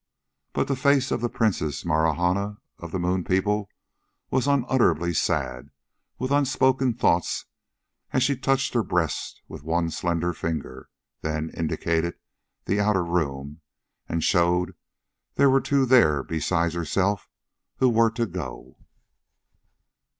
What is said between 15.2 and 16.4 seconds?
there were two there